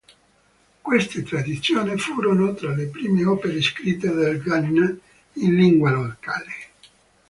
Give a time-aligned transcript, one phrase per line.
[0.81, 4.97] Queste traduzioni furono tra le prime opere scritte del Ghana
[5.33, 6.53] in lingua locale.